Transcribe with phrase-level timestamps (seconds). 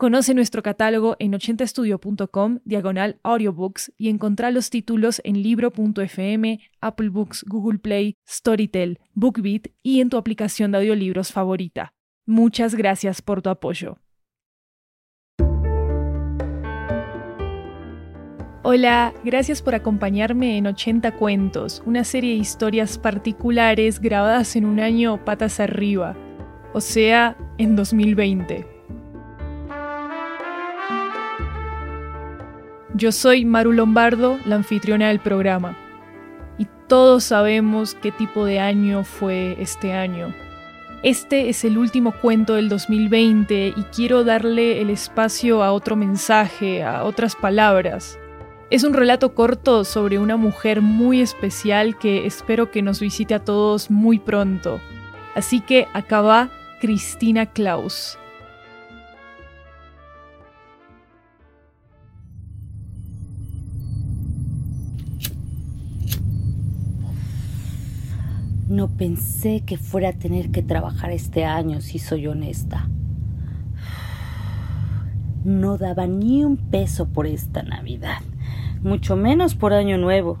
[0.00, 7.44] Conoce nuestro catálogo en 80estudio.com, diagonal audiobooks, y encontrá los títulos en libro.fm, Apple Books,
[7.46, 11.92] Google Play, Storytel, BookBeat y en tu aplicación de audiolibros favorita.
[12.24, 13.98] Muchas gracias por tu apoyo.
[18.62, 24.80] Hola, gracias por acompañarme en 80 Cuentos, una serie de historias particulares grabadas en un
[24.80, 26.16] año patas arriba,
[26.72, 28.79] o sea, en 2020.
[33.00, 35.74] Yo soy Maru Lombardo, la anfitriona del programa,
[36.58, 40.34] y todos sabemos qué tipo de año fue este año.
[41.02, 46.82] Este es el último cuento del 2020 y quiero darle el espacio a otro mensaje,
[46.82, 48.18] a otras palabras.
[48.68, 53.42] Es un relato corto sobre una mujer muy especial que espero que nos visite a
[53.42, 54.78] todos muy pronto.
[55.34, 56.50] Así que acá va
[56.82, 58.18] Cristina Klaus.
[68.70, 72.88] No pensé que fuera a tener que trabajar este año, si soy honesta.
[75.42, 78.18] No daba ni un peso por esta Navidad,
[78.84, 80.38] mucho menos por Año Nuevo,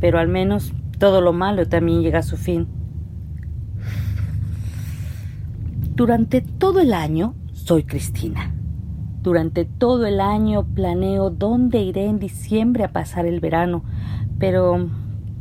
[0.00, 2.66] pero al menos todo lo malo también llega a su fin.
[5.94, 8.52] Durante todo el año soy Cristina.
[9.22, 13.84] Durante todo el año planeo dónde iré en diciembre a pasar el verano,
[14.40, 14.90] pero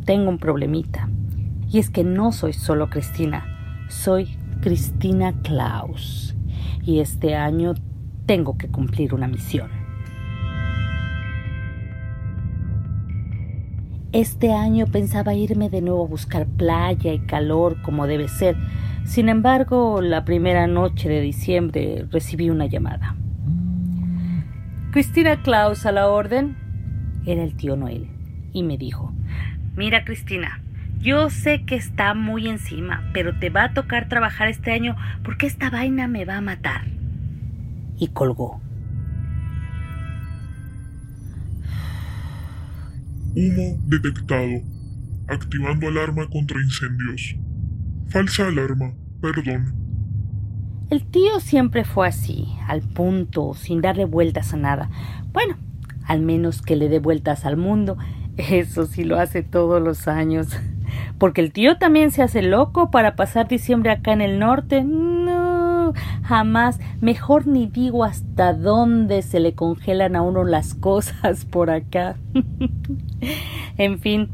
[0.06, 1.10] tengo un problemita.
[1.72, 3.46] Y es que no soy solo Cristina,
[3.88, 6.36] soy Cristina Klaus.
[6.84, 7.76] Y este año
[8.26, 9.70] tengo que cumplir una misión.
[14.12, 18.58] Este año pensaba irme de nuevo a buscar playa y calor como debe ser.
[19.06, 23.16] Sin embargo, la primera noche de diciembre recibí una llamada.
[24.92, 26.58] Cristina Klaus a la orden.
[27.26, 28.10] Era el tío Noel.
[28.52, 29.14] Y me dijo,
[29.78, 30.62] Mira Cristina,
[31.02, 35.48] yo sé que está muy encima, pero te va a tocar trabajar este año porque
[35.48, 36.86] esta vaina me va a matar.
[37.98, 38.62] Y colgó.
[43.36, 44.62] Humo detectado.
[45.28, 47.36] Activando alarma contra incendios.
[48.10, 48.94] Falsa alarma.
[49.22, 49.74] Perdón.
[50.90, 54.90] El tío siempre fue así, al punto, sin darle vueltas a nada.
[55.32, 55.56] Bueno,
[56.06, 57.98] al menos que le dé vueltas al mundo.
[58.38, 60.50] Eso sí lo hace todos los años.
[61.18, 64.84] Porque el tío también se hace loco para pasar diciembre acá en el norte.
[64.84, 65.94] No,
[66.24, 66.80] jamás.
[67.00, 72.16] Mejor ni digo hasta dónde se le congelan a uno las cosas por acá.
[73.78, 74.30] en fin,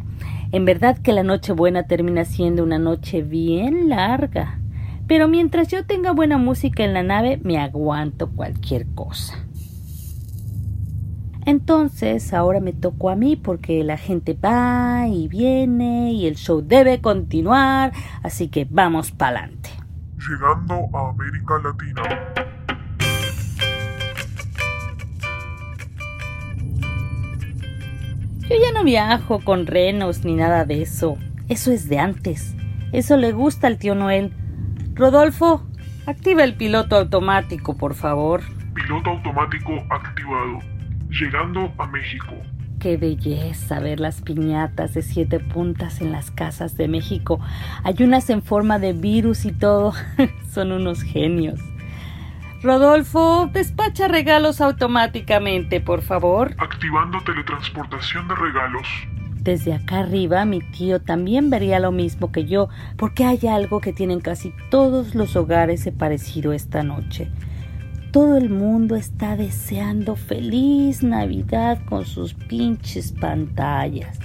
[0.51, 4.59] en verdad que la noche buena termina siendo una noche bien larga.
[5.07, 9.46] Pero mientras yo tenga buena música en la nave, me aguanto cualquier cosa.
[11.47, 16.61] Entonces ahora me tocó a mí porque la gente va y viene y el show
[16.61, 19.69] debe continuar, así que vamos para adelante.
[20.17, 22.01] Llegando a América Latina.
[28.49, 31.17] Yo ya no viajo con renos ni nada de eso.
[31.47, 32.57] Eso es de antes.
[32.91, 34.33] Eso le gusta al tío Noel.
[34.95, 35.65] Rodolfo,
[36.07, 38.41] activa el piloto automático, por favor.
[38.73, 40.76] Piloto automático activado
[41.19, 42.33] llegando a México.
[42.79, 47.39] Qué belleza ver las piñatas de siete puntas en las casas de México.
[47.83, 49.93] Hay unas en forma de virus y todo.
[50.51, 51.59] Son unos genios.
[52.61, 56.53] Rodolfo, despacha regalos automáticamente, por favor.
[56.57, 58.87] Activando teletransportación de regalos.
[59.41, 63.93] Desde acá arriba mi tío también vería lo mismo que yo, porque hay algo que
[63.93, 67.31] tienen casi todos los hogares de parecido esta noche.
[68.11, 74.17] Todo el mundo está deseando feliz Navidad con sus pinches pantallas.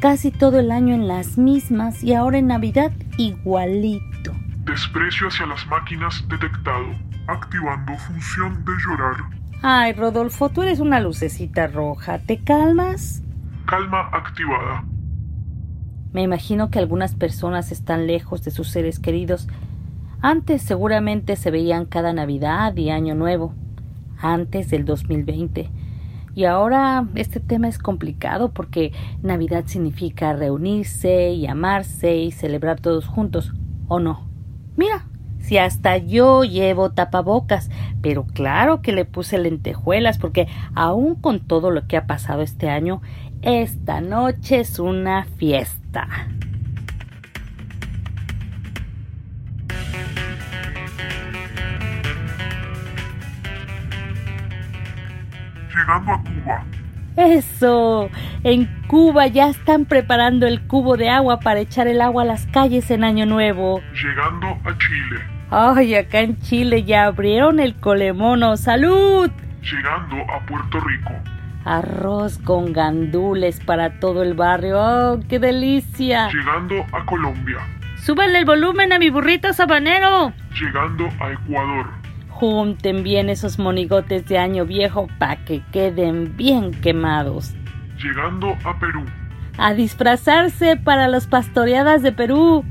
[0.00, 4.32] Casi todo el año en las mismas y ahora en Navidad igualito.
[4.64, 6.86] Desprecio hacia las máquinas detectado.
[7.26, 9.16] Activando función de llorar.
[9.62, 12.18] Ay, Rodolfo, tú eres una lucecita roja.
[12.18, 13.22] ¿Te calmas?
[13.66, 14.84] Calma activada.
[16.12, 19.46] Me imagino que algunas personas están lejos de sus seres queridos
[20.22, 23.54] antes seguramente se veían cada Navidad y Año Nuevo.
[24.22, 25.70] antes del 2020.
[26.34, 33.06] Y ahora este tema es complicado porque Navidad significa reunirse y amarse y celebrar todos
[33.06, 33.54] juntos,
[33.88, 34.28] ¿o no?
[34.76, 35.06] Mira,
[35.40, 37.70] si hasta yo llevo tapabocas,
[38.02, 42.68] pero claro que le puse lentejuelas porque aún con todo lo que ha pasado este
[42.68, 43.00] año,
[43.42, 46.08] esta noche es una fiesta.
[55.90, 56.64] Llegando a Cuba.
[57.16, 58.10] Eso.
[58.44, 62.46] En Cuba ya están preparando el cubo de agua para echar el agua a las
[62.46, 63.80] calles en Año Nuevo.
[63.92, 65.20] Llegando a Chile.
[65.50, 68.56] Ay, acá en Chile ya abrieron el colemono.
[68.56, 69.30] ¡Salud!
[69.62, 71.12] Llegando a Puerto Rico.
[71.64, 74.76] Arroz con gandules para todo el barrio.
[74.78, 76.28] ¡Oh, qué delicia!
[76.28, 77.58] Llegando a Colombia.
[77.96, 80.32] ¡Súbale el volumen a mi burrito sabanero!
[80.58, 81.99] Llegando a Ecuador.
[82.40, 87.54] Junten bien esos monigotes de año viejo para que queden bien quemados.
[88.02, 89.04] Llegando a Perú.
[89.58, 92.64] A disfrazarse para las pastoreadas de Perú.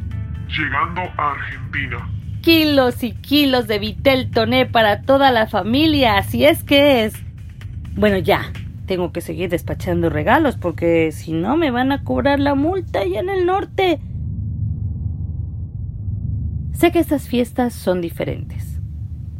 [0.47, 2.09] Llegando a Argentina.
[2.41, 7.13] Kilos y kilos de vitel toné para toda la familia, así es que es.
[7.95, 8.51] Bueno, ya,
[8.87, 13.19] tengo que seguir despachando regalos porque si no me van a cobrar la multa allá
[13.19, 13.99] en el norte.
[16.71, 18.78] Sé que estas fiestas son diferentes,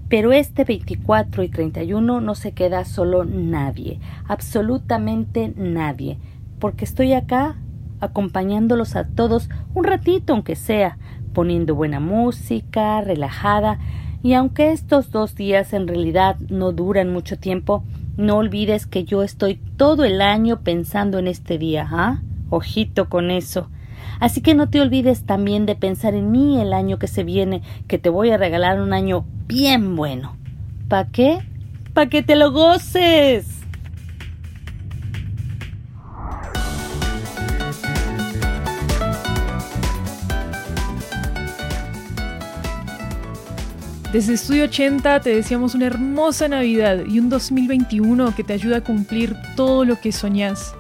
[0.09, 6.17] pero este 24 y 31 no se queda solo nadie, absolutamente nadie,
[6.59, 7.57] porque estoy acá
[8.01, 10.97] acompañándolos a todos un ratito aunque sea,
[11.33, 13.79] poniendo buena música, relajada,
[14.21, 17.83] y aunque estos dos días en realidad no duran mucho tiempo,
[18.17, 22.21] no olvides que yo estoy todo el año pensando en este día, ¿ah?
[22.49, 23.69] Ojito con eso.
[24.19, 27.61] Así que no te olvides también de pensar en mí el año que se viene,
[27.87, 30.35] que te voy a regalar un año bien bueno.
[30.87, 31.39] ¿Para qué?
[31.93, 33.59] ¡Para que te lo goces!
[44.11, 48.81] Desde Estudio 80 te deseamos una hermosa Navidad y un 2021 que te ayude a
[48.81, 50.73] cumplir todo lo que soñás.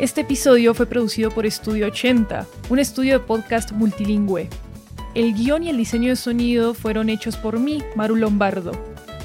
[0.00, 4.48] Este episodio fue producido por Estudio 80, un estudio de podcast multilingüe.
[5.14, 8.72] El guion y el diseño de sonido fueron hechos por mí, Maru Lombardo.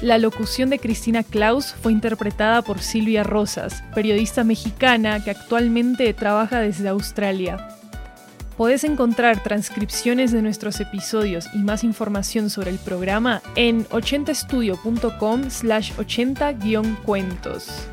[0.02, 6.60] La locución de Cristina Klaus fue interpretada por Silvia Rosas, periodista mexicana que actualmente trabaja
[6.60, 7.68] desde Australia.
[8.58, 15.92] Podés encontrar transcripciones de nuestros episodios y más información sobre el programa en 80estudio.com slash
[15.92, 17.88] 80-cuentos.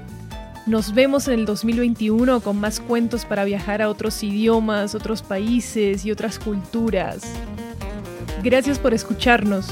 [0.65, 6.05] Nos vemos en el 2021 con más cuentos para viajar a otros idiomas, otros países
[6.05, 7.21] y otras culturas.
[8.41, 9.67] Gracias por escucharnos.